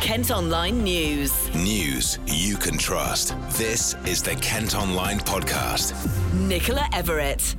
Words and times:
Kent 0.00 0.30
Online 0.30 0.84
News. 0.84 1.52
News 1.56 2.20
you 2.24 2.56
can 2.56 2.78
trust. 2.78 3.34
This 3.58 3.94
is 4.06 4.22
the 4.22 4.36
Kent 4.36 4.76
Online 4.76 5.18
Podcast. 5.18 5.92
Nicola 6.34 6.88
Everett. 6.92 7.56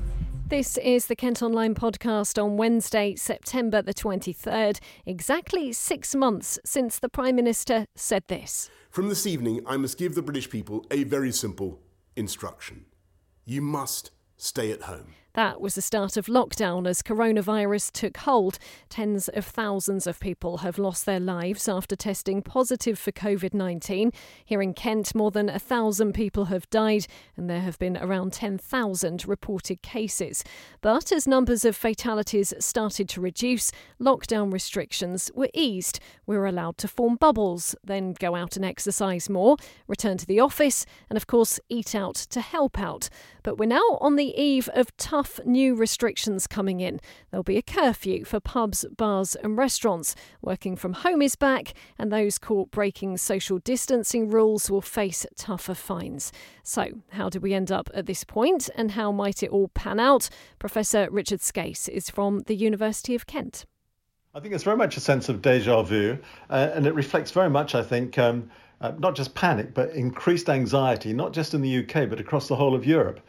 This 0.47 0.77
is 0.77 1.07
the 1.07 1.17
Kent 1.17 1.41
Online 1.43 1.75
podcast 1.75 2.41
on 2.41 2.55
Wednesday, 2.55 3.15
September 3.15 3.81
the 3.81 3.93
23rd, 3.93 4.79
exactly 5.05 5.73
six 5.73 6.15
months 6.15 6.57
since 6.63 6.97
the 6.97 7.09
Prime 7.09 7.35
Minister 7.35 7.85
said 7.97 8.23
this. 8.29 8.69
From 8.89 9.09
this 9.09 9.27
evening, 9.27 9.59
I 9.65 9.75
must 9.75 9.97
give 9.97 10.15
the 10.15 10.21
British 10.21 10.49
people 10.49 10.85
a 10.89 11.03
very 11.03 11.33
simple 11.33 11.81
instruction. 12.15 12.85
You 13.45 13.61
must 13.61 14.11
stay 14.37 14.71
at 14.71 14.83
home. 14.83 15.13
That 15.39 15.61
was 15.61 15.75
the 15.75 15.81
start 15.81 16.17
of 16.17 16.25
lockdown 16.25 16.85
as 16.85 17.01
coronavirus 17.01 17.93
took 17.93 18.17
hold. 18.17 18.59
Tens 18.89 19.29
of 19.29 19.45
thousands 19.45 20.05
of 20.05 20.19
people 20.19 20.57
have 20.57 20.77
lost 20.77 21.05
their 21.05 21.21
lives 21.21 21.69
after 21.69 21.95
testing 21.95 22.41
positive 22.41 22.99
for 22.99 23.13
COVID 23.13 23.53
19. 23.53 24.11
Here 24.43 24.61
in 24.61 24.73
Kent, 24.73 25.15
more 25.15 25.31
than 25.31 25.47
a 25.47 25.57
thousand 25.57 26.11
people 26.11 26.45
have 26.47 26.69
died, 26.69 27.07
and 27.37 27.49
there 27.49 27.61
have 27.61 27.79
been 27.79 27.95
around 27.95 28.33
10,000 28.33 29.25
reported 29.25 29.81
cases. 29.81 30.43
But 30.81 31.09
as 31.09 31.25
numbers 31.25 31.63
of 31.63 31.73
fatalities 31.73 32.53
started 32.59 33.07
to 33.07 33.21
reduce, 33.21 33.71
lockdown 33.97 34.51
restrictions 34.51 35.31
were 35.33 35.51
eased. 35.53 36.01
We 36.25 36.37
were 36.37 36.47
allowed 36.47 36.77
to 36.79 36.89
form 36.89 37.15
bubbles, 37.15 37.77
then 37.81 38.11
go 38.11 38.35
out 38.35 38.57
and 38.57 38.65
exercise 38.65 39.29
more, 39.29 39.55
return 39.87 40.17
to 40.17 40.25
the 40.25 40.41
office, 40.41 40.85
and 41.09 41.15
of 41.15 41.27
course, 41.27 41.61
eat 41.69 41.95
out 41.95 42.15
to 42.15 42.41
help 42.41 42.77
out. 42.77 43.07
But 43.41 43.57
we're 43.57 43.67
now 43.67 43.97
on 44.01 44.17
the 44.17 44.37
eve 44.37 44.67
of 44.73 44.95
tough 44.97 45.28
new 45.45 45.75
restrictions 45.75 46.47
coming 46.47 46.79
in. 46.79 46.99
There'll 47.29 47.43
be 47.43 47.57
a 47.57 47.61
curfew 47.61 48.25
for 48.25 48.39
pubs, 48.39 48.85
bars, 48.95 49.35
and 49.35 49.57
restaurants. 49.57 50.15
Working 50.41 50.75
from 50.75 50.93
home 50.93 51.21
is 51.21 51.35
back, 51.35 51.73
and 51.97 52.11
those 52.11 52.37
caught 52.37 52.71
breaking 52.71 53.17
social 53.17 53.59
distancing 53.59 54.29
rules 54.29 54.71
will 54.71 54.81
face 54.81 55.25
tougher 55.35 55.75
fines. 55.75 56.31
So, 56.63 57.01
how 57.11 57.29
did 57.29 57.43
we 57.43 57.53
end 57.53 57.71
up 57.71 57.89
at 57.93 58.05
this 58.05 58.23
point, 58.23 58.69
and 58.75 58.91
how 58.91 59.11
might 59.11 59.43
it 59.43 59.51
all 59.51 59.67
pan 59.69 59.99
out? 59.99 60.29
Professor 60.57 61.07
Richard 61.11 61.39
Scase 61.39 61.87
is 61.87 62.09
from 62.09 62.39
the 62.47 62.55
University 62.55 63.15
of 63.15 63.27
Kent. 63.27 63.65
I 64.33 64.39
think 64.39 64.53
it's 64.53 64.63
very 64.63 64.77
much 64.77 64.95
a 64.97 64.99
sense 64.99 65.27
of 65.29 65.41
deja 65.41 65.81
vu, 65.81 66.17
uh, 66.49 66.69
and 66.73 66.85
it 66.85 66.93
reflects 66.93 67.31
very 67.31 67.49
much, 67.49 67.75
I 67.75 67.83
think. 67.83 68.17
Um, 68.17 68.49
uh, 68.81 68.93
not 68.97 69.15
just 69.15 69.35
panic, 69.35 69.73
but 69.73 69.91
increased 69.91 70.49
anxiety, 70.49 71.13
not 71.13 71.33
just 71.33 71.53
in 71.53 71.61
the 71.61 71.79
UK, 71.79 72.09
but 72.09 72.19
across 72.19 72.47
the 72.47 72.55
whole 72.55 72.75
of 72.75 72.85
Europe. 72.85 73.19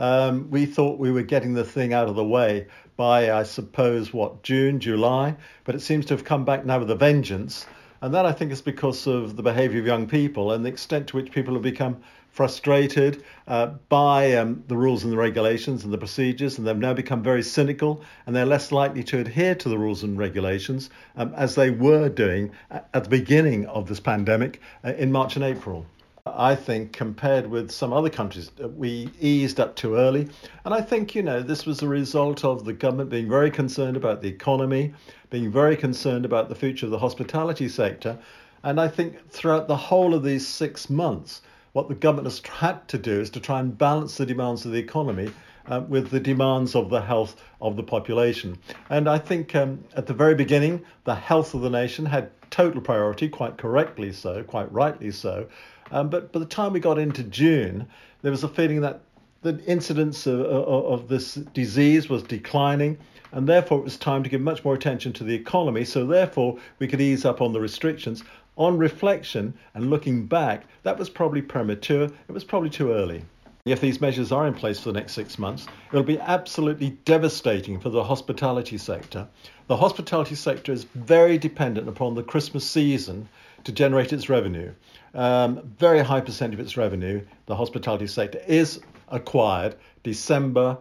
Um, 0.00 0.50
we 0.50 0.64
thought 0.64 0.98
we 0.98 1.12
were 1.12 1.22
getting 1.22 1.52
the 1.52 1.62
thing 1.62 1.92
out 1.92 2.08
of 2.08 2.16
the 2.16 2.24
way 2.24 2.66
by, 2.96 3.30
I 3.30 3.42
suppose, 3.42 4.14
what, 4.14 4.42
June, 4.42 4.80
July, 4.80 5.36
but 5.64 5.74
it 5.74 5.80
seems 5.80 6.06
to 6.06 6.14
have 6.14 6.24
come 6.24 6.46
back 6.46 6.64
now 6.64 6.78
with 6.78 6.90
a 6.90 6.94
vengeance. 6.94 7.66
And 8.00 8.14
that 8.14 8.24
I 8.24 8.32
think 8.32 8.50
is 8.50 8.62
because 8.62 9.06
of 9.06 9.36
the 9.36 9.42
behaviour 9.42 9.78
of 9.78 9.86
young 9.86 10.08
people 10.08 10.52
and 10.52 10.64
the 10.64 10.70
extent 10.70 11.08
to 11.08 11.16
which 11.16 11.30
people 11.30 11.52
have 11.52 11.62
become 11.62 11.98
frustrated 12.30 13.22
uh, 13.46 13.66
by 13.90 14.34
um, 14.36 14.64
the 14.68 14.76
rules 14.76 15.04
and 15.04 15.12
the 15.12 15.18
regulations 15.18 15.84
and 15.84 15.92
the 15.92 15.98
procedures, 15.98 16.56
and 16.56 16.66
they've 16.66 16.76
now 16.78 16.94
become 16.94 17.22
very 17.22 17.42
cynical 17.42 18.02
and 18.24 18.34
they're 18.34 18.46
less 18.46 18.72
likely 18.72 19.04
to 19.04 19.18
adhere 19.18 19.54
to 19.54 19.68
the 19.68 19.76
rules 19.76 20.02
and 20.02 20.16
regulations 20.16 20.88
um, 21.16 21.34
as 21.34 21.54
they 21.56 21.68
were 21.68 22.08
doing 22.08 22.52
at 22.70 23.04
the 23.04 23.10
beginning 23.10 23.66
of 23.66 23.86
this 23.86 24.00
pandemic 24.00 24.62
uh, 24.82 24.94
in 24.94 25.12
March 25.12 25.36
and 25.36 25.44
April. 25.44 25.84
I 26.26 26.54
think 26.54 26.92
compared 26.92 27.46
with 27.46 27.70
some 27.70 27.92
other 27.92 28.10
countries, 28.10 28.50
we 28.76 29.10
eased 29.20 29.58
up 29.58 29.74
too 29.74 29.96
early. 29.96 30.28
And 30.64 30.74
I 30.74 30.80
think, 30.82 31.14
you 31.14 31.22
know, 31.22 31.42
this 31.42 31.64
was 31.64 31.82
a 31.82 31.88
result 31.88 32.44
of 32.44 32.64
the 32.64 32.74
government 32.74 33.10
being 33.10 33.28
very 33.28 33.50
concerned 33.50 33.96
about 33.96 34.20
the 34.20 34.28
economy, 34.28 34.92
being 35.30 35.50
very 35.50 35.76
concerned 35.76 36.24
about 36.24 36.48
the 36.48 36.54
future 36.54 36.86
of 36.86 36.92
the 36.92 36.98
hospitality 36.98 37.68
sector. 37.68 38.18
And 38.62 38.78
I 38.80 38.88
think 38.88 39.30
throughout 39.30 39.66
the 39.66 39.76
whole 39.76 40.14
of 40.14 40.22
these 40.22 40.46
six 40.46 40.90
months, 40.90 41.40
what 41.72 41.88
the 41.88 41.94
government 41.94 42.26
has 42.26 42.42
had 42.46 42.86
to 42.88 42.98
do 42.98 43.20
is 43.20 43.30
to 43.30 43.40
try 43.40 43.60
and 43.60 43.76
balance 43.76 44.16
the 44.16 44.26
demands 44.26 44.66
of 44.66 44.72
the 44.72 44.78
economy 44.78 45.30
uh, 45.66 45.80
with 45.88 46.10
the 46.10 46.20
demands 46.20 46.74
of 46.74 46.90
the 46.90 47.00
health 47.00 47.42
of 47.60 47.76
the 47.76 47.82
population. 47.82 48.58
And 48.90 49.08
I 49.08 49.18
think 49.18 49.54
um, 49.54 49.82
at 49.96 50.06
the 50.06 50.14
very 50.14 50.34
beginning, 50.34 50.84
the 51.04 51.14
health 51.14 51.54
of 51.54 51.62
the 51.62 51.70
nation 51.70 52.04
had 52.04 52.30
total 52.50 52.80
priority, 52.80 53.28
quite 53.28 53.56
correctly 53.56 54.12
so, 54.12 54.42
quite 54.42 54.70
rightly 54.72 55.12
so. 55.12 55.46
Um, 55.90 56.08
but 56.08 56.32
by 56.32 56.38
the 56.38 56.46
time 56.46 56.72
we 56.72 56.80
got 56.80 56.98
into 56.98 57.22
June, 57.24 57.86
there 58.22 58.30
was 58.30 58.44
a 58.44 58.48
feeling 58.48 58.80
that 58.82 59.00
the 59.42 59.58
incidence 59.64 60.26
of, 60.26 60.40
of, 60.40 60.84
of, 60.84 61.08
this 61.08 61.34
disease 61.34 62.08
was 62.08 62.22
declining, 62.22 62.98
and 63.32 63.48
therefore 63.48 63.78
it 63.78 63.84
was 63.84 63.96
time 63.96 64.22
to 64.22 64.28
give 64.28 64.40
much 64.40 64.64
more 64.64 64.74
attention 64.74 65.12
to 65.14 65.24
the 65.24 65.34
economy. 65.34 65.84
So, 65.84 66.06
therefore, 66.06 66.58
we 66.78 66.86
could 66.86 67.00
ease 67.00 67.24
up 67.24 67.40
on 67.40 67.52
the 67.52 67.60
restrictions. 67.60 68.22
On 68.56 68.76
reflection 68.76 69.54
and 69.74 69.88
looking 69.88 70.26
back, 70.26 70.66
that 70.82 70.98
was 70.98 71.08
probably 71.08 71.40
premature, 71.40 72.04
it 72.04 72.32
was 72.32 72.44
probably 72.44 72.70
too 72.70 72.92
early. 72.92 73.24
If 73.70 73.80
these 73.80 74.00
measures 74.00 74.32
are 74.32 74.46
in 74.48 74.54
place 74.54 74.80
for 74.80 74.90
the 74.90 74.98
next 74.98 75.12
six 75.12 75.38
months, 75.38 75.66
it'll 75.92 76.02
be 76.02 76.18
absolutely 76.18 76.90
devastating 77.04 77.78
for 77.78 77.88
the 77.88 78.02
hospitality 78.02 78.78
sector. 78.78 79.28
The 79.68 79.76
hospitality 79.76 80.34
sector 80.34 80.72
is 80.72 80.84
very 80.94 81.38
dependent 81.38 81.88
upon 81.88 82.14
the 82.14 82.22
Christmas 82.24 82.68
season 82.68 83.28
to 83.62 83.70
generate 83.70 84.12
its 84.12 84.28
revenue. 84.28 84.72
Um, 85.14 85.62
very 85.78 86.00
high 86.00 86.20
percent 86.20 86.52
of 86.52 86.58
its 86.58 86.76
revenue, 86.76 87.24
the 87.46 87.54
hospitality 87.54 88.08
sector, 88.08 88.40
is 88.48 88.80
acquired 89.08 89.76
December 90.02 90.76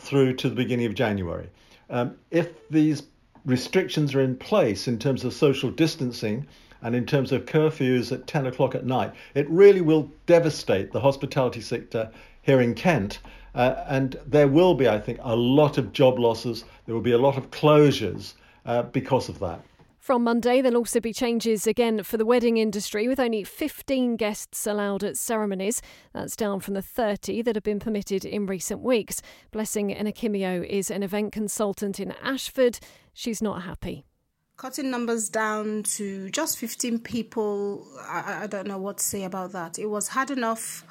through 0.00 0.34
to 0.34 0.48
the 0.48 0.56
beginning 0.56 0.86
of 0.86 0.94
January. 0.94 1.48
Um, 1.90 2.16
if 2.30 2.68
these 2.70 3.04
restrictions 3.44 4.14
are 4.14 4.20
in 4.20 4.36
place 4.36 4.88
in 4.88 4.98
terms 4.98 5.24
of 5.24 5.32
social 5.32 5.70
distancing 5.70 6.46
and 6.82 6.94
in 6.94 7.06
terms 7.06 7.32
of 7.32 7.46
curfews 7.46 8.12
at 8.12 8.26
10 8.26 8.46
o'clock 8.46 8.74
at 8.74 8.84
night, 8.84 9.12
it 9.34 9.48
really 9.48 9.80
will 9.80 10.10
devastate 10.26 10.92
the 10.92 11.00
hospitality 11.00 11.60
sector 11.60 12.10
here 12.42 12.60
in 12.60 12.74
Kent. 12.74 13.20
Uh, 13.54 13.84
and 13.86 14.18
there 14.26 14.48
will 14.48 14.74
be, 14.74 14.88
I 14.88 14.98
think, 14.98 15.18
a 15.22 15.36
lot 15.36 15.78
of 15.78 15.92
job 15.92 16.18
losses. 16.18 16.64
There 16.86 16.94
will 16.94 17.02
be 17.02 17.12
a 17.12 17.18
lot 17.18 17.36
of 17.36 17.50
closures 17.50 18.34
uh, 18.66 18.82
because 18.82 19.28
of 19.28 19.38
that. 19.40 19.60
From 20.02 20.24
Monday, 20.24 20.60
there'll 20.60 20.78
also 20.78 20.98
be 20.98 21.12
changes 21.12 21.64
again 21.64 22.02
for 22.02 22.16
the 22.16 22.26
wedding 22.26 22.56
industry, 22.56 23.06
with 23.06 23.20
only 23.20 23.44
15 23.44 24.16
guests 24.16 24.66
allowed 24.66 25.04
at 25.04 25.16
ceremonies. 25.16 25.80
That's 26.12 26.34
down 26.34 26.58
from 26.58 26.74
the 26.74 26.82
30 26.82 27.42
that 27.42 27.54
have 27.54 27.62
been 27.62 27.78
permitted 27.78 28.24
in 28.24 28.46
recent 28.46 28.80
weeks. 28.80 29.22
Blessing 29.52 29.90
Enakimio 29.90 30.66
is 30.66 30.90
an 30.90 31.04
event 31.04 31.30
consultant 31.30 32.00
in 32.00 32.12
Ashford. 32.20 32.80
She's 33.12 33.40
not 33.40 33.62
happy. 33.62 34.04
Cutting 34.62 34.92
numbers 34.92 35.28
down 35.28 35.82
to 35.82 36.30
just 36.30 36.56
15 36.56 37.00
people, 37.00 37.84
I, 38.00 38.44
I 38.44 38.46
don't 38.46 38.68
know 38.68 38.78
what 38.78 38.98
to 38.98 39.04
say 39.04 39.24
about 39.24 39.50
that. 39.50 39.76
It 39.76 39.86
was 39.86 40.06
hard 40.06 40.30
enough 40.30 40.84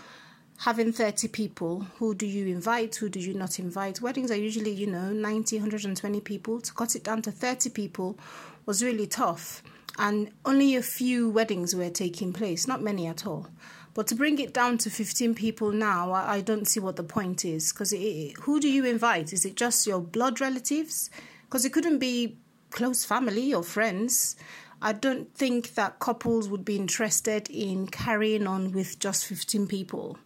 having 0.57 0.91
30 0.91 1.29
people. 1.29 1.87
Who 1.97 2.13
do 2.13 2.25
you 2.25 2.47
invite? 2.47 2.97
Who 2.97 3.07
do 3.07 3.21
you 3.21 3.33
not 3.33 3.59
invite? 3.59 4.01
Weddings 4.01 4.29
are 4.29 4.35
usually 4.35 4.71
you 4.71 4.87
know 4.87 5.13
90 5.13 5.55
120 5.55 6.19
people. 6.19 6.59
To 6.59 6.73
cut 6.73 6.97
it 6.97 7.05
down 7.05 7.21
to 7.21 7.31
30 7.31 7.69
people 7.69 8.19
was 8.65 8.83
really 8.83 9.07
tough. 9.07 9.63
And 9.97 10.31
only 10.43 10.75
a 10.75 10.83
few 10.83 11.29
weddings 11.29 11.73
were 11.73 11.89
taking 11.89 12.33
place 12.33 12.67
not 12.67 12.81
many 12.81 13.07
at 13.07 13.25
all. 13.25 13.47
But 13.93 14.05
to 14.07 14.15
bring 14.15 14.37
it 14.39 14.53
down 14.53 14.79
to 14.79 14.89
15 14.89 15.33
people 15.33 15.71
now 15.71 16.11
i, 16.11 16.35
I 16.35 16.41
don't 16.41 16.67
see 16.67 16.81
what 16.81 16.97
the 16.97 17.03
point 17.03 17.45
is. 17.45 17.71
Because 17.71 17.91
who 17.91 18.59
do 18.59 18.69
you 18.69 18.83
invite? 18.83 19.31
Is 19.31 19.45
it 19.45 19.55
just 19.55 19.87
your 19.87 20.01
blood 20.01 20.41
relatives? 20.41 21.09
Because 21.45 21.63
it 21.63 21.71
couldn't 21.71 21.99
be 21.99 22.37
close 22.71 23.05
family 23.05 23.53
or 23.53 23.63
friends 23.63 24.35
I 24.83 24.93
don't 24.93 25.31
think 25.35 25.75
that 25.75 25.99
couples 25.99 26.49
would 26.49 26.65
be 26.65 26.75
interested 26.75 27.47
in 27.49 27.85
carrying 27.85 28.47
on 28.47 28.71
with 28.71 28.97
just 28.97 29.27
15 29.27 29.67
people 29.67 30.17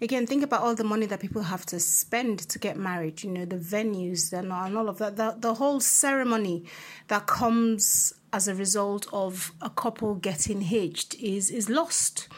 again, 0.00 0.26
think 0.26 0.42
about 0.42 0.62
all 0.62 0.74
the 0.74 0.84
money 0.84 1.06
that 1.06 1.20
people 1.20 1.42
have 1.42 1.64
to 1.66 1.80
spend 1.80 2.40
to 2.40 2.58
get 2.58 2.76
married, 2.76 3.22
you 3.22 3.30
know, 3.30 3.44
the 3.44 3.56
venues 3.56 4.32
and, 4.32 4.52
all 4.52 4.88
of 4.88 4.98
that, 4.98 5.16
the, 5.16 5.36
the 5.38 5.54
whole 5.54 5.80
ceremony 5.80 6.64
that 7.08 7.26
comes 7.26 8.12
as 8.32 8.48
a 8.48 8.54
result 8.54 9.06
of 9.12 9.52
a 9.62 9.70
couple 9.70 10.14
getting 10.14 10.60
hitched 10.60 11.14
is, 11.14 11.50
is 11.50 11.70
lost. 11.70 12.28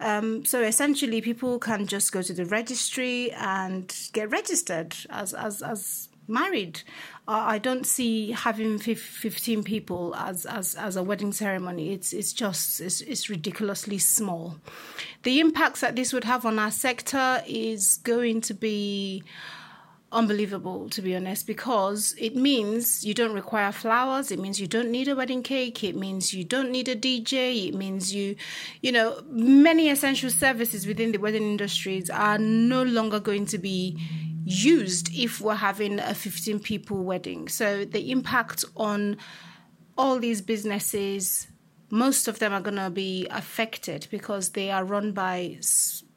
Um, 0.00 0.44
so 0.44 0.60
essentially, 0.60 1.20
people 1.20 1.58
can 1.58 1.86
just 1.86 2.10
go 2.12 2.22
to 2.22 2.32
the 2.32 2.44
registry 2.46 3.30
and 3.32 3.94
get 4.12 4.30
registered 4.30 4.96
as, 5.10 5.32
as, 5.32 5.62
as 5.62 6.08
married. 6.26 6.82
Uh, 7.26 7.42
I 7.46 7.58
don't 7.58 7.86
see 7.86 8.32
having 8.32 8.78
15 8.78 9.62
people 9.64 10.14
as, 10.14 10.46
as, 10.46 10.74
as 10.74 10.96
a 10.96 11.02
wedding 11.02 11.32
ceremony. 11.32 11.92
It's, 11.92 12.12
it's 12.12 12.32
just, 12.32 12.80
it's, 12.80 13.00
it's 13.00 13.30
ridiculously 13.30 13.98
small. 13.98 14.58
The 15.22 15.40
impacts 15.40 15.80
that 15.80 15.96
this 15.96 16.12
would 16.12 16.24
have 16.24 16.44
on 16.44 16.58
our 16.58 16.70
sector 16.70 17.42
is 17.46 17.98
going 17.98 18.40
to 18.42 18.54
be 18.54 19.24
unbelievable 20.14 20.88
to 20.88 21.02
be 21.02 21.16
honest 21.16 21.44
because 21.44 22.14
it 22.18 22.36
means 22.36 23.04
you 23.04 23.12
don't 23.12 23.32
require 23.32 23.72
flowers 23.72 24.30
it 24.30 24.38
means 24.38 24.60
you 24.60 24.66
don't 24.66 24.90
need 24.90 25.08
a 25.08 25.16
wedding 25.16 25.42
cake 25.42 25.82
it 25.82 25.96
means 25.96 26.32
you 26.32 26.44
don't 26.44 26.70
need 26.70 26.88
a 26.88 26.94
dj 26.94 27.68
it 27.68 27.74
means 27.74 28.14
you 28.14 28.36
you 28.80 28.92
know 28.92 29.20
many 29.28 29.90
essential 29.90 30.30
services 30.30 30.86
within 30.86 31.10
the 31.10 31.18
wedding 31.18 31.42
industries 31.42 32.08
are 32.08 32.38
no 32.38 32.84
longer 32.84 33.18
going 33.18 33.44
to 33.44 33.58
be 33.58 33.98
used 34.44 35.10
if 35.14 35.40
we're 35.40 35.54
having 35.54 35.98
a 35.98 36.14
15 36.14 36.60
people 36.60 37.02
wedding. 37.02 37.48
So 37.48 37.84
the 37.84 38.10
impact 38.10 38.64
on 38.76 39.16
all 39.96 40.18
these 40.18 40.40
businesses 40.40 41.46
most 41.94 42.26
of 42.26 42.40
them 42.40 42.52
are 42.52 42.60
going 42.60 42.76
to 42.76 42.90
be 42.90 43.26
affected 43.30 44.08
because 44.10 44.50
they 44.50 44.68
are 44.68 44.84
run 44.84 45.12
by 45.12 45.58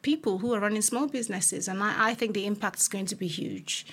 people 0.02 0.38
who 0.38 0.52
are 0.52 0.58
running 0.58 0.82
small 0.82 1.06
businesses. 1.06 1.68
And 1.68 1.82
I, 1.82 2.10
I 2.10 2.14
think 2.14 2.34
the 2.34 2.46
impact 2.46 2.80
is 2.80 2.88
going 2.88 3.06
to 3.06 3.14
be 3.14 3.28
huge. 3.28 3.86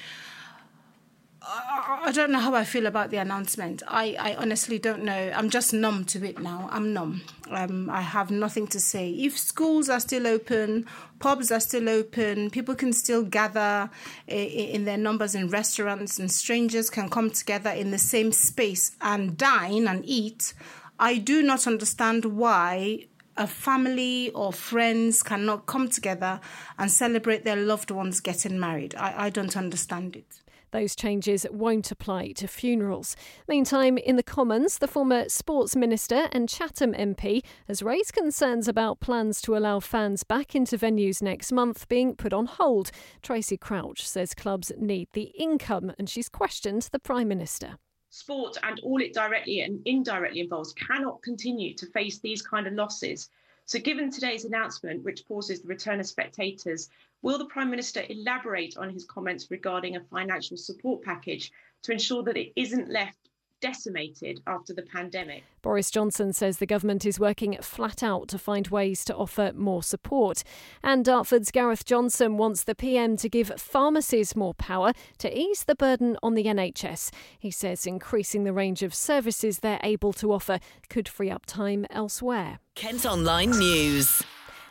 I 1.48 2.12
don't 2.12 2.32
know 2.32 2.40
how 2.40 2.56
I 2.56 2.64
feel 2.64 2.88
about 2.88 3.12
the 3.12 3.18
announcement. 3.18 3.84
I, 3.88 4.16
I 4.20 4.36
honestly 4.36 4.80
don't 4.80 5.04
know. 5.04 5.32
I'm 5.36 5.52
just 5.52 5.74
numb 5.74 6.06
to 6.06 6.26
it 6.26 6.40
now. 6.40 6.68
I'm 6.72 6.92
numb. 6.92 7.22
Um, 7.52 7.90
I 7.90 8.02
have 8.02 8.32
nothing 8.32 8.66
to 8.68 8.80
say. 8.80 9.12
If 9.12 9.38
schools 9.38 9.88
are 9.88 10.00
still 10.00 10.26
open, 10.26 10.88
pubs 11.20 11.52
are 11.52 11.60
still 11.60 11.88
open, 11.88 12.50
people 12.50 12.74
can 12.74 12.94
still 12.94 13.24
gather 13.24 13.92
in 14.28 14.86
their 14.86 14.98
numbers 14.98 15.36
in 15.36 15.50
restaurants, 15.50 16.18
and 16.18 16.32
strangers 16.32 16.90
can 16.90 17.10
come 17.10 17.30
together 17.30 17.70
in 17.70 17.92
the 17.92 18.00
same 18.00 18.32
space 18.32 18.96
and 19.02 19.38
dine 19.38 19.88
and 19.88 20.04
eat, 20.06 20.54
I 21.00 21.18
do 21.18 21.44
not 21.44 21.68
understand 21.68 22.26
why 22.26 23.08
a 23.38 23.46
family 23.46 24.32
or 24.32 24.54
friends 24.54 25.22
cannot 25.22 25.66
come 25.66 25.90
together 25.90 26.40
and 26.80 26.90
celebrate 26.90 27.44
their 27.44 27.58
loved 27.58 27.92
ones 27.92 28.22
getting 28.22 28.60
married. 28.60 28.96
I, 28.96 29.26
I 29.26 29.30
don't 29.30 29.58
understand 29.58 30.16
it. 30.16 30.42
Those 30.76 30.94
changes 30.94 31.48
won't 31.52 31.90
apply 31.90 32.34
to 32.34 32.50
funerals. 32.50 33.16
Meantime, 33.48 33.98
in 33.98 34.18
the 34.18 34.22
Commons, 34.22 34.80
the 34.80 34.90
former 34.90 35.30
Sports 35.30 35.74
Minister 35.74 36.28
and 36.34 36.50
Chatham 36.50 36.92
MP 36.92 37.46
has 37.70 37.82
raised 37.82 38.12
concerns 38.12 38.68
about 38.68 39.00
plans 39.00 39.42
to 39.44 39.56
allow 39.56 39.80
fans 39.80 40.26
back 40.26 40.54
into 40.54 40.78
venues 40.78 41.22
next 41.22 41.54
month 41.54 41.88
being 41.88 42.14
put 42.14 42.34
on 42.34 42.46
hold. 42.46 42.92
Tracey 43.22 43.56
Crouch 43.56 44.06
says 44.06 44.34
clubs 44.34 44.70
need 44.78 45.08
the 45.14 45.32
income 45.40 45.94
and 45.98 46.10
she's 46.10 46.28
questioned 46.28 46.90
the 46.92 47.00
Prime 47.00 47.30
Minister 47.30 47.78
sport 48.10 48.58
and 48.64 48.80
all 48.82 49.02
it 49.02 49.14
directly 49.14 49.62
and 49.62 49.82
indirectly 49.86 50.42
involves 50.42 50.74
cannot 50.74 51.22
continue 51.22 51.74
to 51.74 51.86
face 51.88 52.20
these 52.20 52.42
kind 52.42 52.68
of 52.68 52.74
losses. 52.74 53.30
So, 53.68 53.80
given 53.80 54.12
today's 54.12 54.46
announcement, 54.46 55.04
which 55.04 55.26
pauses 55.28 55.62
the 55.62 55.68
return 55.68 56.00
of 56.00 56.06
spectators, 56.06 56.88
Will 57.24 57.40
the 57.40 57.46
Prime 57.46 57.72
Minister 57.72 58.06
elaborate 58.08 58.78
on 58.78 58.92
his 58.92 59.06
comments 59.06 59.50
regarding 59.50 59.96
a 59.96 60.04
financial 60.04 60.56
support 60.56 61.02
package 61.02 61.52
to 61.82 61.92
ensure 61.92 62.22
that 62.24 62.38
it 62.38 62.54
isn't 62.56 62.92
left 62.92 63.25
decimated 63.66 64.42
after 64.46 64.76
the 64.76 64.84
pandemic. 64.84 65.44
Boris 65.64 65.90
Johnson 65.90 66.32
says 66.34 66.60
the 66.60 66.68
government 66.68 67.04
is 67.04 67.20
working 67.20 67.58
flat 67.62 68.04
out 68.04 68.28
to 68.28 68.38
find 68.38 68.68
ways 68.68 69.04
to 69.06 69.16
offer 69.16 69.54
more 69.56 69.82
support. 69.82 70.44
And 70.84 71.04
Dartford's 71.04 71.50
Gareth 71.50 71.84
Johnson 71.84 72.38
wants 72.38 72.64
the 72.64 72.76
PM 72.76 73.18
to 73.18 73.28
give 73.28 73.52
pharmacies 73.58 74.36
more 74.36 74.54
power 74.54 74.94
to 75.18 75.36
ease 75.36 75.64
the 75.64 75.74
burden 75.74 76.16
on 76.22 76.36
the 76.36 76.44
NHS. 76.44 77.12
He 77.40 77.50
says 77.50 77.88
increasing 77.88 78.44
the 78.44 78.54
range 78.54 78.84
of 78.84 78.94
services 78.94 79.60
they're 79.60 79.80
able 79.82 80.14
to 80.14 80.32
offer 80.32 80.60
could 80.88 81.10
free 81.10 81.32
up 81.32 81.48
time 81.48 81.88
elsewhere. 81.90 82.60
Kent 82.76 83.04
Online 83.04 83.50
News. 83.50 84.22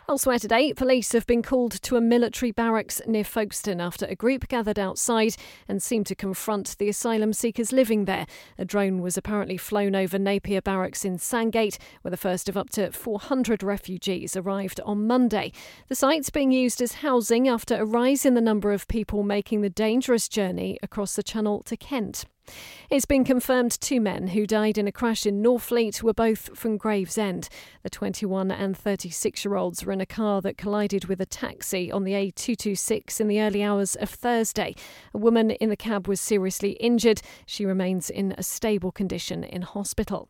Elsewhere 0.07 0.39
today, 0.39 0.75
police 0.75 1.13
have 1.13 1.27
been 1.27 1.43
called 1.43 1.81
to 1.81 1.97
a 1.97 2.01
military 2.01 2.53
barracks 2.53 3.01
near 3.07 3.25
Folkestone 3.25 3.81
after 3.81 4.05
a 4.05 4.15
group 4.15 4.49
gathered 4.49 4.79
outside 4.79 5.35
and 5.67 5.83
seemed 5.83 6.05
to 6.09 6.15
confront 6.15 6.77
the 6.77 6.91
asylum 6.91 7.33
seekers 7.33 7.73
living 7.73 8.05
there. 8.05 8.27
A 8.59 8.67
drone 8.67 9.01
was 9.01 9.17
apparently 9.17 9.57
flown 9.57 9.95
over 9.95 10.19
Napier 10.19 10.61
Barracks 10.61 11.07
in 11.07 11.17
Sandgate, 11.17 11.79
where 12.03 12.11
the 12.11 12.19
first 12.19 12.51
of 12.51 12.57
up 12.57 12.69
to 12.71 12.93
400 12.93 13.63
refugees 13.63 14.37
arrived 14.37 14.79
on 14.85 15.07
Monday. 15.07 15.53
The 15.89 15.95
site's 15.95 16.29
being 16.29 16.53
used 16.53 16.83
as 16.83 16.97
housing 16.97 17.49
after 17.49 17.77
a 17.77 17.87
rise 17.87 18.27
in 18.27 18.35
the 18.35 18.43
number 18.43 18.73
of 18.73 18.87
people 18.89 19.23
making 19.23 19.63
the 19.63 19.71
dangerous 19.71 20.29
journey 20.29 20.79
across 20.83 21.17
the 21.17 21.23
Channel 21.23 21.63
to 21.63 21.79
Kent. 21.79 22.27
It's 22.91 23.07
been 23.07 23.25
confirmed 23.25 23.73
two 23.81 24.01
men 24.01 24.29
who 24.29 24.47
died 24.47 24.77
in 24.79 24.87
a 24.87 24.93
crash 24.93 25.27
in 25.27 25.43
Northfleet 25.43 26.03
were 26.03 26.13
both 26.13 26.57
from 26.57 26.77
Gravesend. 26.77 27.49
The 27.83 27.91
21 27.91 28.51
and 28.51 28.77
36 28.77 29.45
year 29.45 29.57
olds 29.57 29.85
were 29.85 29.93
in 29.93 30.01
a 30.01 30.07
car 30.07 30.41
that 30.43 30.59
collided 30.59 31.07
with 31.07 31.21
a 31.21 31.27
taxi 31.27 31.91
on 31.91 32.05
the 32.05 32.13
A226 32.13 33.21
in 33.21 33.29
the 33.29 33.41
early 33.41 33.63
hours 33.63 33.97
of 33.97 34.11
Thursday. 34.11 34.75
A 35.13 35.19
woman 35.19 35.51
in 35.53 35.71
the 35.71 35.77
cab 35.77 36.07
was 36.07 36.21
seriously 36.21 36.73
injured. 36.73 37.23
She 37.47 37.65
remains 37.65 38.11
in 38.11 38.35
a 38.37 38.43
stable 38.43 38.93
condition 38.93 39.45
in 39.45 39.63
hospital. 39.63 40.29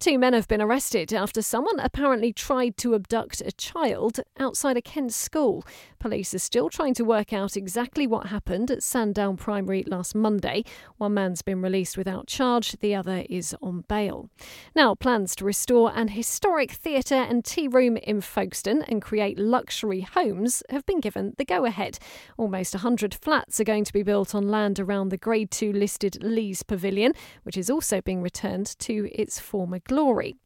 Two 0.00 0.18
men 0.18 0.34
have 0.34 0.48
been 0.48 0.60
arrested 0.60 1.14
after 1.14 1.40
someone 1.40 1.80
apparently 1.80 2.32
tried 2.32 2.76
to 2.78 2.94
abduct 2.94 3.40
a 3.40 3.52
child 3.52 4.20
outside 4.38 4.76
a 4.76 4.82
Kent 4.82 5.14
school. 5.14 5.64
Police 5.98 6.34
are 6.34 6.40
still 6.40 6.68
trying 6.68 6.92
to 6.94 7.04
work 7.04 7.32
out 7.32 7.56
exactly 7.56 8.06
what 8.06 8.26
happened 8.26 8.70
at 8.70 8.82
Sandown 8.82 9.38
Primary 9.38 9.82
last 9.86 10.14
Monday. 10.14 10.64
One 10.98 11.14
man's 11.14 11.40
been 11.40 11.62
released 11.62 11.96
without 11.96 12.26
charge, 12.26 12.72
the 12.80 12.94
other 12.94 13.24
is 13.30 13.56
on 13.62 13.84
bail. 13.88 14.28
Now, 14.74 14.94
plans 14.94 15.34
to 15.36 15.46
restore 15.46 15.90
an 15.96 16.08
historic 16.08 16.72
theatre 16.72 17.14
and 17.14 17.42
tea 17.42 17.68
room 17.68 17.96
in 17.96 18.20
Folkestone 18.20 18.82
and 18.82 19.00
create 19.00 19.38
luxury 19.38 20.02
homes 20.02 20.62
have 20.68 20.84
been 20.84 21.00
given 21.00 21.32
the 21.38 21.46
go 21.46 21.64
ahead. 21.64 21.98
Almost 22.36 22.74
100 22.74 23.14
flats 23.14 23.58
are 23.58 23.64
going 23.64 23.84
to 23.84 23.92
be 23.92 24.02
built 24.02 24.34
on 24.34 24.50
land 24.50 24.78
around 24.78 25.08
the 25.08 25.16
Grade 25.16 25.50
2 25.50 25.72
listed 25.72 26.22
Leas 26.22 26.62
Pavilion, 26.62 27.14
which 27.44 27.56
is 27.56 27.70
also 27.70 28.02
being 28.02 28.20
returned 28.20 28.78
to 28.80 29.08
its 29.14 29.40
former 29.40 29.78
glory 29.78 29.93
glory. 29.94 30.36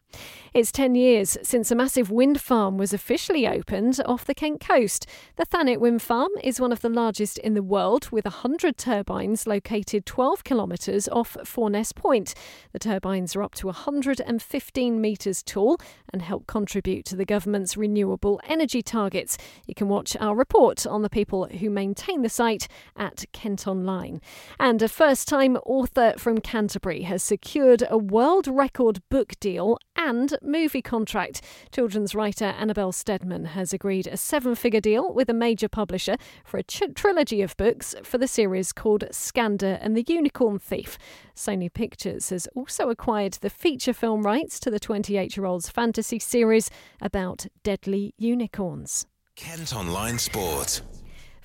It's 0.55 0.73
10 0.73 0.95
years 0.95 1.37
since 1.43 1.71
a 1.71 1.77
massive 1.77 2.11
wind 2.11 2.41
farm 2.41 2.79
was 2.79 2.93
officially 2.93 3.47
opened 3.47 4.01
off 4.07 4.25
the 4.25 4.35
Kent 4.35 4.61
coast. 4.61 5.07
The 5.37 5.45
Thanet 5.45 5.79
Wind 5.79 6.03
Farm 6.03 6.31
is 6.43 6.61
one 6.61 6.73
of 6.73 6.81
the 6.81 6.89
largest 6.89 7.39
in 7.39 7.55
the 7.55 7.63
world, 7.63 8.11
with 8.11 8.25
100 8.25 8.77
turbines 8.77 9.47
located 9.47 10.07
12 10.07 10.43
kilometres 10.45 11.07
off 11.11 11.37
Foreness 11.45 11.93
Point. 11.93 12.35
The 12.73 12.79
turbines 12.79 13.37
are 13.37 13.43
up 13.43 13.55
to 13.57 13.67
115 13.67 15.01
metres 15.01 15.43
tall 15.43 15.79
and 16.13 16.23
help 16.23 16.47
contribute 16.47 17.05
to 17.05 17.17
the 17.17 17.27
government's 17.27 17.77
renewable 17.77 18.41
energy 18.49 18.83
targets. 18.83 19.37
You 19.67 19.75
can 19.75 19.89
watch 19.89 20.17
our 20.19 20.35
report 20.35 20.87
on 20.87 21.03
the 21.03 21.11
people 21.11 21.47
who 21.47 21.71
maintain 21.71 22.23
the 22.23 22.29
site 22.29 22.67
at 22.97 23.27
Kent 23.33 23.69
Online. 23.69 24.21
And 24.59 24.83
a 24.83 24.89
first 24.89 25.29
time 25.29 25.57
author 25.67 26.15
from 26.17 26.41
Canterbury 26.41 27.03
has 27.03 27.23
secured 27.23 27.85
a 27.89 27.99
world 27.99 28.49
record 28.49 29.03
book 29.09 29.39
deal 29.41 29.79
and 29.99 30.39
movie 30.41 30.81
contract. 30.81 31.43
Children's 31.73 32.15
writer 32.15 32.47
Annabel 32.47 32.93
Steadman 32.93 33.47
has 33.47 33.75
agreed 33.75 34.07
a 34.07 34.17
seven 34.17 34.55
figure 34.55 34.81
deal 34.81 35.13
with 35.13 35.29
a 35.29 35.35
major 35.35 35.69
publisher 35.69 36.17
for 36.45 36.57
a 36.57 36.63
trilogy 36.63 37.43
of 37.43 37.57
books 37.59 37.95
for 38.03 38.17
the 38.17 38.29
series 38.29 38.73
called 38.73 39.05
Skandar 39.11 39.79
and 39.83 39.97
the 39.97 40.05
Unicorn 40.09 40.59
Thief. 40.59 40.97
Sony 41.37 41.71
Pictures 41.73 42.31
has 42.31 42.47
also 42.55 42.89
acquired 42.89 43.35
the 43.35 43.51
feature 43.51 43.93
film 43.93 44.23
rights 44.23 44.59
to 44.61 44.71
the 44.71 44.81
28 44.81 45.37
year 45.37 45.45
old's 45.45 45.69
fantasy 45.69 46.19
series 46.19 46.71
about 47.03 47.47
deadly 47.63 48.15
unicorns. 48.17 49.07
Kent 49.37 49.75
Online 49.75 50.19
Sport. 50.19 50.81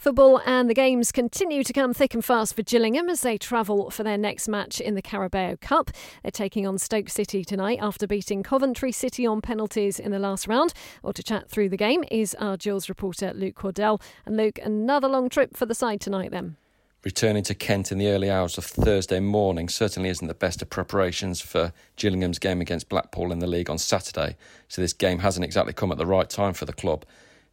Football 0.03 0.41
and 0.45 0.69
the 0.69 0.73
games 0.73 1.13
continue 1.13 1.63
to 1.63 1.71
come 1.71 1.93
thick 1.93 2.13
and 2.13 2.25
fast 2.25 2.57
for 2.57 2.61
Gillingham 2.61 3.07
as 3.07 3.21
they 3.21 3.37
travel 3.37 3.89
for 3.89 4.03
their 4.03 4.17
next 4.17 4.49
match 4.49 4.81
in 4.81 4.95
the 4.95 5.01
Carabao 5.01 5.55
Cup. 5.61 5.91
They're 6.21 6.29
taking 6.29 6.67
on 6.67 6.77
Stoke 6.77 7.07
City 7.07 7.45
tonight 7.45 7.79
after 7.81 8.05
beating 8.05 8.43
Coventry 8.43 8.91
City 8.91 9.25
on 9.25 9.39
penalties 9.39 9.99
in 9.99 10.11
the 10.11 10.19
last 10.19 10.45
round. 10.45 10.73
Or 11.03 11.13
to 11.13 11.23
chat 11.23 11.49
through 11.49 11.69
the 11.69 11.77
game 11.77 12.03
is 12.11 12.35
our 12.35 12.57
Gills 12.57 12.89
reporter 12.89 13.31
Luke 13.33 13.55
Cordell. 13.55 14.01
And 14.25 14.35
Luke, 14.35 14.59
another 14.61 15.07
long 15.07 15.29
trip 15.29 15.55
for 15.55 15.65
the 15.65 15.73
side 15.73 16.01
tonight 16.01 16.31
then. 16.31 16.57
Returning 17.05 17.43
to 17.43 17.55
Kent 17.55 17.89
in 17.89 17.97
the 17.97 18.09
early 18.09 18.29
hours 18.29 18.57
of 18.57 18.65
Thursday 18.65 19.21
morning 19.21 19.69
certainly 19.69 20.09
isn't 20.09 20.27
the 20.27 20.33
best 20.33 20.61
of 20.61 20.69
preparations 20.69 21.39
for 21.39 21.71
Gillingham's 21.95 22.39
game 22.39 22.59
against 22.59 22.89
Blackpool 22.89 23.31
in 23.31 23.39
the 23.39 23.47
league 23.47 23.69
on 23.69 23.77
Saturday. 23.77 24.35
So 24.67 24.81
this 24.81 24.91
game 24.91 25.19
hasn't 25.19 25.45
exactly 25.45 25.71
come 25.71 25.93
at 25.93 25.97
the 25.97 26.05
right 26.05 26.29
time 26.29 26.51
for 26.51 26.65
the 26.65 26.73
club. 26.73 27.05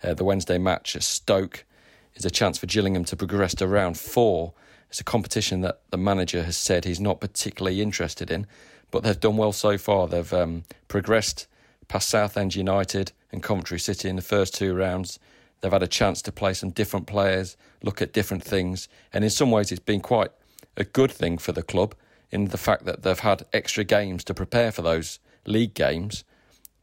Uh, 0.03 0.15
the 0.15 0.25
Wednesday 0.25 0.59
match 0.59 0.97
at 0.97 1.05
Stoke 1.05 1.65
is 2.15 2.25
a 2.25 2.31
chance 2.31 2.59
for 2.59 2.67
Gillingham 2.67 3.05
to 3.05 3.17
progress 3.17 3.55
to 3.57 3.67
round 3.67 3.99
four. 3.99 4.53
It's 4.89 5.01
a 5.01 5.05
competition 5.05 5.61
that 5.61 5.81
the 5.91 5.97
manager 5.97 6.43
has 6.43 6.57
said 6.57 6.85
he's 6.85 7.01
not 7.01 7.21
particularly 7.21 7.81
interested 7.81 8.31
in, 8.31 8.47
but 8.91 9.03
they've 9.03 9.19
done 9.19 9.37
well 9.37 9.53
so 9.53 9.79
far. 9.79 10.09
They've 10.09 10.33
um, 10.33 10.65
progressed 10.89 11.47
past 11.89 12.09
Southend 12.09 12.55
United 12.55 13.13
and 13.33 13.43
Coventry 13.43 13.79
City 13.79 14.09
in 14.09 14.17
the 14.17 14.23
first 14.23 14.55
two 14.55 14.75
rounds. 14.75 15.19
They've 15.61 15.73
had 15.73 15.83
a 15.83 15.89
chance 15.89 16.23
to 16.23 16.33
play 16.33 16.55
some 16.55 16.71
different 16.71 17.07
players, 17.07 17.57
look 17.83 18.01
at 18.01 18.13
different 18.13 18.43
things, 18.43 18.89
and 19.13 19.25
in 19.25 19.31
some 19.31 19.51
ways 19.51 19.71
it's 19.71 19.81
been 19.81 20.01
quite 20.01 20.31
a 20.77 20.85
good 20.85 21.11
thing 21.11 21.39
for 21.39 21.53
the 21.53 21.63
club 21.63 21.95
in 22.31 22.47
the 22.47 22.59
fact 22.59 22.85
that 22.85 23.03
they've 23.03 23.19
had 23.19 23.45
extra 23.53 23.85
games 23.85 24.25
to 24.25 24.35
prepare 24.35 24.73
for 24.73 24.83
those 24.83 25.19
league 25.47 25.75
games 25.75 26.25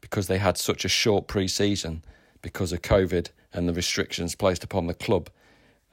because 0.02 0.28
they 0.28 0.38
had 0.38 0.58
such 0.58 0.86
a 0.86 0.90
short 0.90 1.28
pre 1.28 1.48
season 1.48 2.04
because 2.42 2.72
of 2.72 2.82
COVID 2.82 3.30
and 3.58 3.68
the 3.68 3.74
restrictions 3.74 4.36
placed 4.36 4.64
upon 4.64 4.86
the 4.86 4.94
club 4.94 5.30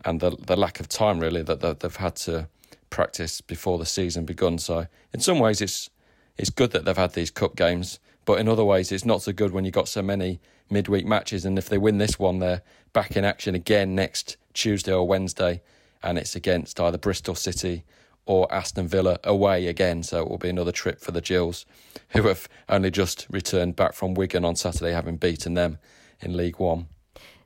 and 0.04 0.20
the 0.20 0.30
the 0.46 0.54
lack 0.54 0.80
of 0.80 0.88
time 0.88 1.18
really 1.18 1.42
that 1.42 1.60
they've 1.80 1.96
had 1.96 2.14
to 2.14 2.46
practice 2.90 3.40
before 3.40 3.78
the 3.78 3.86
season 3.86 4.24
begun. 4.24 4.58
So 4.58 4.86
in 5.12 5.20
some 5.20 5.38
ways 5.38 5.60
it's 5.60 5.88
it's 6.36 6.50
good 6.50 6.72
that 6.72 6.84
they've 6.84 6.96
had 6.96 7.14
these 7.14 7.30
cup 7.30 7.56
games, 7.56 7.98
but 8.26 8.38
in 8.38 8.48
other 8.48 8.64
ways 8.64 8.92
it's 8.92 9.06
not 9.06 9.22
so 9.22 9.32
good 9.32 9.52
when 9.52 9.64
you've 9.64 9.74
got 9.74 9.88
so 9.88 10.02
many 10.02 10.40
midweek 10.68 11.06
matches. 11.06 11.44
And 11.44 11.58
if 11.58 11.68
they 11.68 11.78
win 11.78 11.98
this 11.98 12.18
one, 12.18 12.38
they're 12.38 12.62
back 12.92 13.16
in 13.16 13.24
action 13.24 13.54
again 13.54 13.94
next 13.94 14.36
Tuesday 14.52 14.92
or 14.92 15.06
Wednesday, 15.06 15.62
and 16.02 16.18
it's 16.18 16.36
against 16.36 16.78
either 16.78 16.98
Bristol 16.98 17.34
City 17.34 17.84
or 18.26 18.52
Aston 18.52 18.88
Villa 18.88 19.18
away 19.24 19.68
again. 19.68 20.02
So 20.02 20.22
it 20.22 20.28
will 20.28 20.38
be 20.38 20.50
another 20.50 20.72
trip 20.72 21.00
for 21.00 21.12
the 21.12 21.22
Gills, 21.22 21.64
who 22.10 22.22
have 22.28 22.46
only 22.68 22.90
just 22.90 23.26
returned 23.30 23.74
back 23.74 23.94
from 23.94 24.12
Wigan 24.12 24.44
on 24.44 24.54
Saturday, 24.54 24.92
having 24.92 25.16
beaten 25.16 25.54
them 25.54 25.78
in 26.20 26.36
League 26.36 26.58
One. 26.58 26.88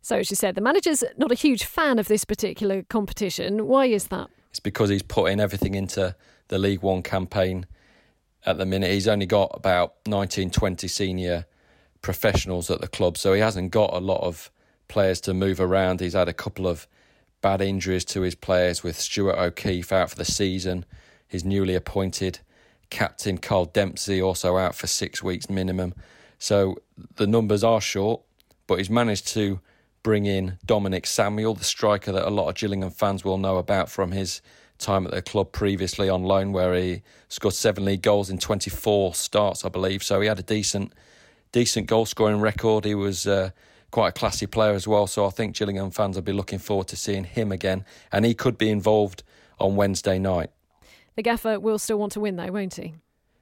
So, 0.03 0.17
you 0.17 0.25
said, 0.25 0.55
the 0.55 0.61
manager's 0.61 1.05
not 1.17 1.33
a 1.33 1.35
huge 1.35 1.65
fan 1.65 1.99
of 1.99 2.09
this 2.09 2.25
particular 2.25 2.83
competition. 2.83 3.67
Why 3.67 3.87
is 3.87 4.09
that? 4.09 4.29
It's 4.51 4.61
because 4.61 4.91
he's 4.91 5.03
putting 5.03 5.41
everything 5.41 5.75
into 5.75 6.15
the 6.49 6.59
League 6.59 6.83
One 6.83 7.03
campaign 7.03 7.67
at 8.47 8.59
the 8.59 8.67
minute. 8.67 8.91
He's 8.91 9.09
only 9.09 9.27
got 9.27 9.51
about 9.55 9.95
19, 10.07 10.51
20 10.51 10.89
senior 10.89 11.47
professionals 12.01 12.71
at 12.71 12.81
the 12.81 12.89
club, 12.89 13.19
so 13.19 13.33
he 13.35 13.41
hasn't 13.41 13.71
got 13.71 13.93
a 13.93 13.99
lot 13.99 14.23
of 14.23 14.51
players 14.89 15.21
to 15.23 15.35
move 15.35 15.61
around. 15.61 16.01
He's 16.01 16.15
had 16.15 16.29
a 16.29 16.33
couple 16.33 16.67
of 16.67 16.87
bad 17.41 17.61
injuries 17.61 18.05
to 18.07 18.23
his 18.23 18.35
players 18.35 18.83
with 18.83 18.99
Stuart 18.99 19.37
O'Keefe 19.37 19.93
out 19.93 20.11
for 20.11 20.17
the 20.17 20.25
season, 20.25 20.85
his 21.27 21.45
newly 21.45 21.75
appointed 21.75 22.41
captain 22.91 23.39
Kyle 23.39 23.67
Dempsey 23.67 24.21
also 24.21 24.57
out 24.57 24.75
for 24.75 24.87
six 24.87 25.23
weeks 25.23 25.51
minimum. 25.51 25.95
So 26.39 26.79
the 27.17 27.27
numbers 27.27 27.63
are 27.63 27.81
short, 27.81 28.23
but 28.67 28.79
he's 28.79 28.91
managed 28.91 29.29
to 29.29 29.61
bring 30.09 30.25
in 30.25 30.57
Dominic 30.65 31.07
Samuel, 31.07 31.53
the 31.53 31.65
striker 31.65 32.13
that 32.13 32.27
a 32.27 32.31
lot 32.31 32.49
of 32.49 32.55
Gillingham 32.55 32.89
fans 32.89 33.27
will 33.27 33.37
know 33.37 33.59
about 33.59 33.91
from 33.91 34.13
his 34.13 34.41
time 34.79 35.05
at 35.05 35.13
the 35.13 35.21
club 35.21 35.53
previously 35.53 36.09
on 36.09 36.23
loan, 36.23 36.51
where 36.51 36.75
he 36.75 37.03
scored 37.29 37.53
seven 37.53 37.85
league 37.85 38.01
goals 38.01 38.31
in 38.31 38.39
24 38.39 39.15
starts, 39.15 39.67
I 39.67 39.69
believe. 39.69 40.03
So 40.03 40.23
he 40.23 40.27
had 40.27 40.39
a 40.39 40.43
decent, 40.43 40.95
decent 41.53 41.89
goal 41.89 42.07
scoring 42.07 42.41
record. 42.41 42.87
He 42.87 42.95
was 42.95 43.27
uh, 43.27 43.51
quite 43.91 44.09
a 44.09 44.13
classy 44.13 44.47
player 44.47 44.73
as 44.73 44.89
well. 44.89 45.07
So 45.07 45.27
I 45.27 45.29
think 45.29 45.55
Gillingham 45.55 45.91
fans 45.91 46.17
will 46.17 46.23
be 46.23 46.33
looking 46.33 46.59
forward 46.59 46.89
to 46.89 46.97
seeing 46.97 47.25
him 47.25 47.53
again, 47.53 47.85
and 48.11 48.25
he 48.25 48.33
could 48.33 48.57
be 48.57 48.71
involved 48.71 49.23
on 49.61 49.77
Wednesday 49.77 50.19
night. 50.19 50.49
The 51.17 51.23
gaffer 51.23 51.61
will 51.61 51.79
still 51.79 51.99
want 51.99 52.13
to 52.13 52.21
win, 52.21 52.37
though, 52.37 52.51
won't 52.51 52.77
he? 52.77 52.95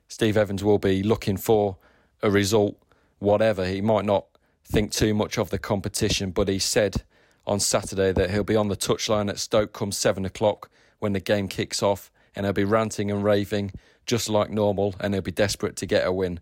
Steve 0.08 0.36
Evans 0.36 0.64
will 0.64 0.80
be 0.80 1.04
looking 1.04 1.36
for 1.36 1.76
a 2.24 2.30
result, 2.32 2.76
whatever. 3.20 3.64
He 3.64 3.80
might 3.80 4.04
not 4.04 4.26
think 4.66 4.90
too 4.90 5.14
much 5.14 5.38
of 5.38 5.50
the 5.50 5.58
competition, 5.58 6.30
but 6.30 6.48
he 6.48 6.58
said 6.58 7.02
on 7.46 7.60
Saturday 7.60 8.12
that 8.12 8.30
he'll 8.30 8.44
be 8.44 8.56
on 8.56 8.68
the 8.68 8.76
touchline 8.76 9.30
at 9.30 9.38
Stoke 9.38 9.72
come 9.72 9.92
seven 9.92 10.24
o'clock 10.24 10.70
when 10.98 11.12
the 11.12 11.20
game 11.20 11.48
kicks 11.48 11.82
off, 11.82 12.10
and 12.34 12.44
he'll 12.44 12.52
be 12.52 12.64
ranting 12.64 13.10
and 13.10 13.22
raving 13.22 13.72
just 14.06 14.28
like 14.28 14.50
normal, 14.50 14.94
and 15.00 15.14
he'll 15.14 15.22
be 15.22 15.32
desperate 15.32 15.76
to 15.76 15.86
get 15.86 16.06
a 16.06 16.12
win. 16.12 16.40